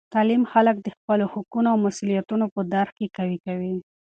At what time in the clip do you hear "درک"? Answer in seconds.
2.73-2.93